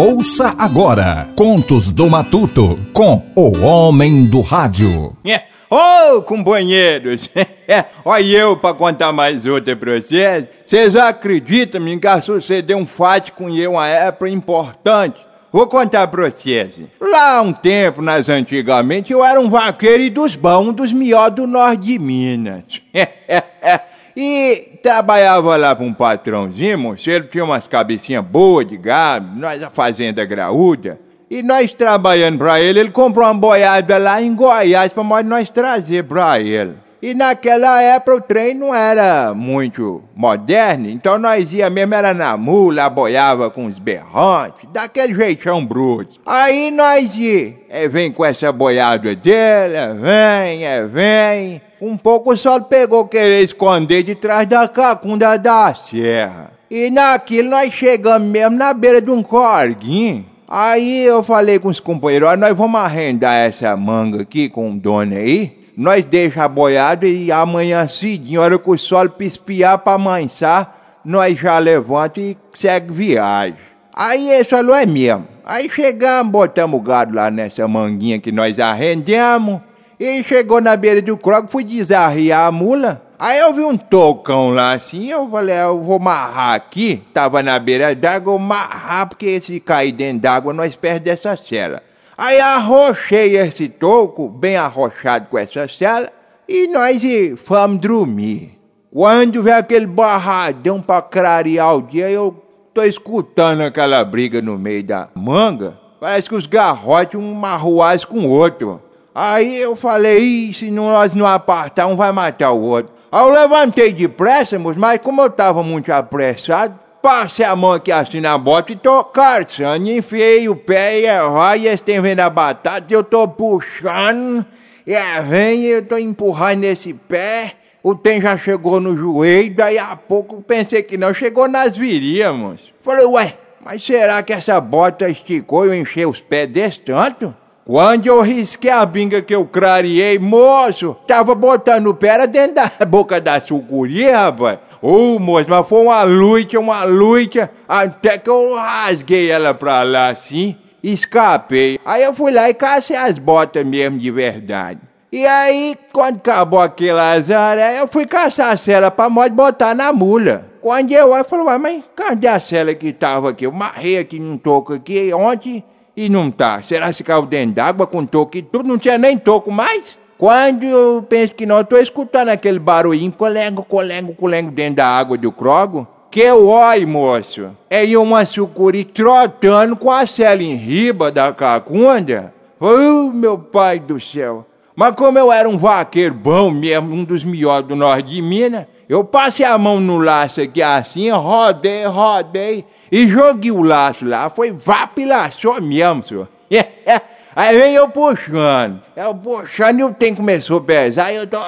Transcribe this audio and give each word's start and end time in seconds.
Ouça 0.00 0.54
agora 0.56 1.28
Contos 1.34 1.90
do 1.90 2.08
Matuto 2.08 2.78
com 2.92 3.20
o 3.34 3.58
Homem 3.66 4.26
do 4.26 4.40
Rádio. 4.40 5.16
É. 5.26 5.42
Ô, 5.68 6.18
oh, 6.18 6.22
companheiros, 6.22 7.28
olha 8.04 8.24
eu 8.24 8.56
pra 8.56 8.72
contar 8.74 9.12
mais 9.12 9.44
outra 9.44 9.74
pra 9.74 10.00
vocês. 10.00 10.46
Vocês 10.64 10.94
acreditam 10.94 11.80
me 11.80 11.98
que 11.98 12.20
sucedeu 12.20 12.78
um 12.78 12.86
fato 12.86 13.32
com 13.32 13.50
eu 13.50 13.72
uma 13.72 13.88
época 13.88 14.30
importante? 14.30 15.18
Vou 15.50 15.66
contar 15.66 16.06
pra 16.06 16.30
vocês. 16.30 16.78
Lá 17.00 17.42
um 17.42 17.52
tempo, 17.52 18.00
nas 18.00 18.28
antigamente, 18.28 19.12
eu 19.12 19.24
era 19.24 19.40
um 19.40 19.50
vaqueiro 19.50 20.04
e 20.04 20.10
dos 20.10 20.36
bons, 20.36 20.74
dos 20.74 20.92
melhores 20.92 21.34
do 21.34 21.44
norte 21.44 21.82
de 21.82 21.98
Minas. 21.98 22.62
E 24.20 24.80
trabalhava 24.82 25.56
lá 25.56 25.76
para 25.76 25.84
um 25.84 25.94
patrãozinho, 25.94 26.96
ele 27.06 27.28
tinha 27.28 27.44
umas 27.44 27.68
cabecinhas 27.68 28.24
boas 28.24 28.66
de 28.66 28.76
gado, 28.76 29.38
nós 29.38 29.62
a 29.62 29.70
fazenda 29.70 30.24
graúda. 30.24 30.98
E 31.30 31.40
nós 31.40 31.72
trabalhando 31.72 32.36
para 32.36 32.60
ele, 32.60 32.80
ele 32.80 32.90
comprou 32.90 33.24
uma 33.24 33.34
boiada 33.34 33.96
lá 33.96 34.20
em 34.20 34.34
Goiás 34.34 34.92
para 34.92 35.22
nós 35.22 35.50
trazer 35.50 36.02
para 36.02 36.40
ele. 36.40 36.74
E 37.00 37.14
naquela 37.14 37.80
época 37.80 38.16
o 38.16 38.20
trem 38.20 38.54
não 38.54 38.74
era 38.74 39.32
muito 39.32 40.02
moderno, 40.16 40.90
então 40.90 41.16
nós 41.16 41.52
ia 41.52 41.70
mesmo 41.70 41.94
era 41.94 42.12
na 42.12 42.36
mula, 42.36 42.90
boiava 42.90 43.48
com 43.50 43.66
os 43.66 43.78
berrantes, 43.78 44.68
daquele 44.72 45.14
jeitão 45.14 45.64
bruto. 45.64 46.18
Aí 46.26 46.72
nós 46.72 47.14
ia, 47.14 47.54
é, 47.68 47.86
vem 47.86 48.10
com 48.10 48.24
essa 48.24 48.50
boiada 48.50 49.14
dele, 49.14 49.76
é, 49.76 49.94
vem, 49.94 50.64
é, 50.64 50.84
vem. 50.86 51.62
Um 51.80 51.96
pouco 51.96 52.36
sol 52.36 52.62
pegou 52.62 53.06
querer 53.06 53.44
esconder 53.44 54.02
de 54.02 54.16
trás 54.16 54.48
da 54.48 54.66
cacunda 54.66 55.36
da 55.36 55.72
serra. 55.76 56.50
E 56.68 56.90
naquilo 56.90 57.50
nós 57.50 57.72
chegamos 57.72 58.26
mesmo 58.26 58.56
na 58.56 58.74
beira 58.74 59.00
de 59.00 59.12
um 59.12 59.22
corguinho. 59.22 60.26
Aí 60.48 61.04
eu 61.04 61.22
falei 61.22 61.60
com 61.60 61.68
os 61.68 61.78
companheiros, 61.78 62.36
nós 62.36 62.56
vamos 62.56 62.80
arrendar 62.80 63.36
essa 63.36 63.76
manga 63.76 64.22
aqui 64.22 64.48
com 64.48 64.72
o 64.72 64.80
dono 64.80 65.14
aí 65.14 65.57
nós 65.78 66.04
deixa 66.04 66.44
a 66.44 66.48
boiada 66.48 67.06
e 67.06 67.30
amanhã 67.30 67.86
cedinho, 67.86 68.40
hora 68.40 68.58
que 68.58 68.68
o 68.68 68.76
sol 68.76 69.08
pispiar 69.08 69.78
para 69.78 69.92
amansar, 69.92 70.76
nós 71.04 71.38
já 71.38 71.56
levanta 71.56 72.20
e 72.20 72.36
segue 72.52 72.92
viagem. 72.92 73.54
Aí 73.94 74.28
isso 74.28 74.50
falou, 74.50 74.74
é 74.74 74.84
mesmo. 74.84 75.28
Aí 75.44 75.70
chegamos, 75.70 76.32
botamos 76.32 76.80
o 76.80 76.82
gado 76.82 77.14
lá 77.14 77.30
nessa 77.30 77.68
manguinha 77.68 78.18
que 78.18 78.32
nós 78.32 78.58
arrendemos. 78.58 79.60
E 80.00 80.20
chegou 80.24 80.60
na 80.60 80.76
beira 80.76 81.00
do 81.00 81.16
croco, 81.16 81.48
fui 81.48 81.62
desarriar 81.62 82.48
a 82.48 82.50
mula. 82.50 83.00
Aí 83.16 83.38
eu 83.38 83.54
vi 83.54 83.62
um 83.62 83.76
tocão 83.76 84.50
lá 84.50 84.72
assim, 84.72 85.08
eu 85.08 85.30
falei, 85.30 85.54
ah, 85.54 85.66
eu 85.66 85.80
vou 85.80 85.98
amarrar 85.98 86.54
aqui. 86.54 87.04
Tava 87.14 87.40
na 87.40 87.56
beira 87.56 87.94
d'água, 87.94 88.32
eu 88.32 88.36
amarrar, 88.36 89.08
porque 89.08 89.40
se 89.40 89.60
cair 89.60 89.92
dentro 89.92 90.22
d'água, 90.22 90.52
nós 90.52 90.74
perdemos 90.74 91.24
essa 91.24 91.36
cela. 91.36 91.84
Aí 92.20 92.40
arrochei 92.40 93.36
esse 93.36 93.68
toco, 93.68 94.28
bem 94.28 94.56
arrochado 94.56 95.28
com 95.30 95.38
essa 95.38 95.68
cela, 95.68 96.10
e 96.48 96.66
nós 96.66 97.00
fomos 97.36 97.78
dormir. 97.78 98.58
Quando 98.92 99.40
vem 99.40 99.54
aquele 99.54 99.86
barradão 99.86 100.82
pra 100.82 101.00
clarear 101.00 101.76
o 101.76 101.82
dia, 101.82 102.10
eu 102.10 102.34
tô 102.74 102.82
escutando 102.82 103.60
aquela 103.60 104.04
briga 104.04 104.42
no 104.42 104.58
meio 104.58 104.82
da 104.82 105.08
manga. 105.14 105.78
Parece 106.00 106.28
que 106.28 106.34
os 106.34 106.46
garrotes 106.46 107.20
um 107.20 107.44
arruaz 107.46 108.04
com 108.04 108.18
o 108.18 108.30
outro. 108.30 108.82
Aí 109.14 109.56
eu 109.56 109.76
falei, 109.76 110.52
se 110.52 110.72
nós 110.72 111.14
não 111.14 111.24
apartar, 111.24 111.86
um 111.86 111.94
vai 111.94 112.10
matar 112.10 112.50
o 112.50 112.60
outro. 112.60 112.92
Aí 113.12 113.20
eu 113.20 113.30
levantei 113.30 113.92
depressa, 113.92 114.58
mas 114.58 115.00
como 115.00 115.22
eu 115.22 115.30
tava 115.30 115.62
muito 115.62 115.92
apressado, 115.92 116.76
Passei 117.08 117.42
a 117.42 117.56
mão 117.56 117.72
aqui 117.72 117.90
assim 117.90 118.20
na 118.20 118.36
bota 118.36 118.70
e 118.70 118.76
tô 118.76 119.02
carçando, 119.02 119.88
enfiei 119.88 120.46
o 120.46 120.54
pé 120.54 121.00
e 121.00 121.06
é 121.06 121.18
vai, 121.22 121.58
vendo 122.02 122.20
a 122.20 122.28
batata, 122.28 122.84
eu 122.90 123.02
tô 123.02 123.26
puxando, 123.26 124.44
e 124.86 124.92
é, 124.92 125.22
vem, 125.22 125.62
eu 125.62 125.82
tô 125.82 125.96
empurrando 125.96 126.60
nesse 126.60 126.92
pé, 126.92 127.54
o 127.82 127.94
trem 127.94 128.20
já 128.20 128.36
chegou 128.36 128.78
no 128.78 128.94
joelho, 128.94 129.54
daí 129.54 129.78
a 129.78 129.96
pouco 129.96 130.42
pensei 130.42 130.82
que 130.82 130.98
não, 130.98 131.14
chegou 131.14 131.48
nas 131.48 131.78
virias, 131.78 132.36
moço. 132.36 132.74
Falei, 132.82 133.06
ué, 133.06 133.34
mas 133.64 133.82
será 133.82 134.22
que 134.22 134.34
essa 134.34 134.60
bota 134.60 135.08
esticou 135.08 135.64
e 135.64 135.68
eu 135.68 135.74
enchei 135.76 136.04
os 136.04 136.20
pés 136.20 136.46
desse 136.46 136.80
tanto? 136.80 137.34
Quando 137.64 138.06
eu 138.06 138.20
risquei 138.20 138.70
a 138.70 138.84
binga 138.84 139.22
que 139.22 139.34
eu 139.34 139.46
clareei, 139.46 140.18
moço, 140.18 140.94
tava 141.06 141.34
botando 141.34 141.86
o 141.86 141.94
pé 141.94 142.26
dentro 142.26 142.54
da 142.54 142.70
boca 142.84 143.18
da 143.18 143.40
sucuri, 143.40 144.10
rapaz. 144.10 144.58
Ô, 144.80 145.18
moço, 145.18 145.46
mas 145.48 145.66
foi 145.66 145.82
uma 145.82 146.02
luta, 146.02 146.58
uma 146.58 146.84
luta, 146.84 147.50
até 147.68 148.16
que 148.16 148.30
eu 148.30 148.54
rasguei 148.54 149.30
ela 149.30 149.52
pra 149.52 149.82
lá 149.82 150.10
assim, 150.10 150.56
escapei. 150.82 151.80
Aí 151.84 152.02
eu 152.02 152.14
fui 152.14 152.30
lá 152.30 152.48
e 152.48 152.54
cacei 152.54 152.96
as 152.96 153.18
botas 153.18 153.66
mesmo 153.66 153.98
de 153.98 154.10
verdade. 154.10 154.80
E 155.10 155.26
aí, 155.26 155.76
quando 155.92 156.16
acabou 156.16 156.60
aquele 156.60 157.00
azar, 157.00 157.58
eu 157.58 157.88
fui 157.88 158.06
caçar 158.06 158.52
a 158.52 158.56
cela 158.56 158.90
pra 158.90 159.08
modo 159.08 159.34
botar 159.34 159.74
na 159.74 159.92
mula. 159.92 160.46
Quando 160.60 160.92
eu 160.92 161.14
aí, 161.14 161.24
falei, 161.24 161.58
mas 161.58 161.82
cadê 161.96 162.28
a 162.28 162.38
cela 162.38 162.74
que 162.74 162.92
tava 162.92 163.30
aqui? 163.30 163.46
Eu 163.46 163.52
marrei 163.52 163.98
aqui 163.98 164.18
num 164.18 164.36
toco 164.36 164.74
aqui 164.74 165.12
ontem 165.14 165.64
e 165.96 166.08
não 166.08 166.30
tá. 166.30 166.62
Será 166.62 166.92
que 166.92 167.02
caiu 167.02 167.22
dentro 167.26 167.54
d'água 167.54 167.86
com 167.86 168.04
toco 168.04 168.36
e 168.36 168.42
tudo? 168.42 168.68
Não 168.68 168.78
tinha 168.78 168.98
nem 168.98 169.16
toco 169.16 169.50
mais? 169.50 169.96
Quando 170.18 170.64
eu 170.64 171.06
penso 171.08 171.32
que 171.32 171.46
não, 171.46 171.60
estou 171.60 171.78
escutando 171.78 172.30
aquele 172.30 172.58
barulhinho, 172.58 173.12
colengo, 173.12 173.62
colengo, 173.62 174.12
colengo 174.16 174.50
dentro 174.50 174.74
da 174.74 174.86
água 174.86 175.16
do 175.16 175.30
crogo. 175.30 175.86
Que 176.10 176.28
olho, 176.32 176.88
moço, 176.88 177.50
é 177.70 177.84
uma 177.96 178.26
sucuri 178.26 178.84
trotando 178.84 179.76
com 179.76 179.92
a 179.92 180.04
cela 180.06 180.42
em 180.42 180.56
riba 180.56 181.12
da 181.12 181.32
cacunda. 181.32 182.34
Oh, 182.58 183.12
meu 183.12 183.38
pai 183.38 183.78
do 183.78 184.00
céu. 184.00 184.44
Mas 184.74 184.92
como 184.92 185.18
eu 185.18 185.30
era 185.30 185.48
um 185.48 185.56
vaqueiro 185.56 186.14
bom 186.14 186.50
mesmo, 186.50 186.94
um 186.94 187.04
dos 187.04 187.22
melhores 187.22 187.68
do 187.68 187.76
norte 187.76 188.14
de 188.14 188.22
Minas, 188.22 188.66
eu 188.88 189.04
passei 189.04 189.46
a 189.46 189.56
mão 189.56 189.78
no 189.78 189.98
laço 189.98 190.40
aqui 190.40 190.62
assim, 190.62 191.10
rodei, 191.10 191.84
rodei 191.84 192.64
e 192.90 193.06
joguei 193.06 193.52
o 193.52 193.62
laço 193.62 194.04
lá. 194.04 194.30
Foi 194.30 194.50
vapilaçou 194.50 195.60
mesmo, 195.60 196.02
senhor. 196.02 196.28
Aí 197.34 197.58
vem 197.58 197.74
eu 197.74 197.88
puxando. 197.88 198.82
Eu 198.96 199.14
puxando 199.14 199.80
e 199.80 199.84
o 199.84 199.94
trem 199.94 200.14
começou 200.14 200.58
a 200.58 200.60
pesar. 200.62 201.12
Eu 201.12 201.26
tô. 201.26 201.38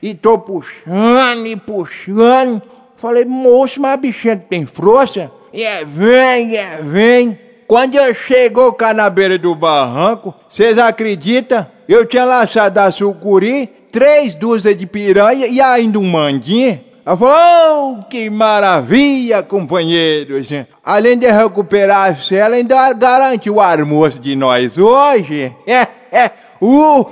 E 0.00 0.14
tô 0.14 0.38
puxando 0.38 1.46
e 1.46 1.56
puxando. 1.56 2.62
Falei, 2.96 3.24
moço, 3.24 3.80
mas 3.80 3.92
a 3.92 3.96
bichinha 3.96 4.36
tem 4.36 4.66
força. 4.66 5.30
E 5.52 5.62
é 5.62 5.84
vem, 5.84 6.56
é 6.56 6.78
vem. 6.82 7.38
Quando 7.66 7.96
eu 7.96 8.14
chegou 8.14 8.72
cá 8.72 8.94
na 8.94 9.10
beira 9.10 9.38
do 9.38 9.54
barranco, 9.54 10.34
vocês 10.48 10.78
acreditam? 10.78 11.66
Eu 11.88 12.06
tinha 12.06 12.24
laçado 12.24 12.80
a 12.80 12.90
sucuri 12.90 13.66
três 13.90 14.34
dúzias 14.34 14.76
de 14.76 14.86
piranha 14.86 15.46
e 15.46 15.60
ainda 15.60 15.98
um 15.98 16.04
mandinho. 16.04 16.80
Ela 17.08 17.16
falou, 17.16 18.00
oh, 18.00 18.02
que 18.02 18.28
maravilha, 18.28 19.42
companheiros. 19.42 20.50
Além 20.84 21.18
de 21.18 21.26
recuperar 21.26 22.10
a 22.10 22.14
cela, 22.14 22.56
ainda 22.56 22.92
garantiu 22.92 23.54
o 23.54 23.62
almoço 23.62 24.20
de 24.20 24.36
nós 24.36 24.76
hoje. 24.76 25.50
É, 25.66 25.86
é, 26.12 26.30
uh. 26.60 27.06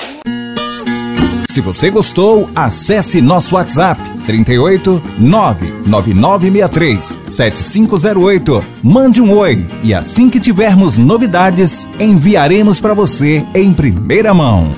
Se 1.49 1.63
você 1.63 1.89
gostou, 1.89 2.47
acesse 2.55 3.23
nosso 3.23 3.55
WhatsApp 3.55 3.99
38 4.27 5.03
99963 5.19 7.19
7508. 7.27 8.63
Mande 8.83 9.23
um 9.23 9.35
oi 9.35 9.67
e 9.83 9.95
assim 9.95 10.29
que 10.29 10.39
tivermos 10.39 10.99
novidades, 10.99 11.89
enviaremos 11.99 12.81
para 12.81 12.93
você 12.93 13.43
em 13.55 13.73
primeira 13.73 14.35
mão. 14.35 14.77